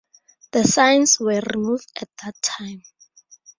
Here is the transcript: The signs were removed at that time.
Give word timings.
The 0.51 0.63
signs 0.63 1.19
were 1.19 1.41
removed 1.53 1.91
at 2.01 2.09
that 2.23 2.33
time. 2.41 2.81